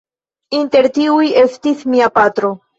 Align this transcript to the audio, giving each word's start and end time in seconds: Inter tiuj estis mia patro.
Inter 0.59 0.87
tiuj 0.95 1.29
estis 1.45 1.87
mia 1.93 2.13
patro. 2.19 2.55